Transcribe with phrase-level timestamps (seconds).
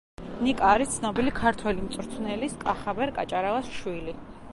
[0.45, 4.17] ნიკა არის ცნობილი ქართველი მწვრთნელის, კახაბერ კაჭარავას შვილი.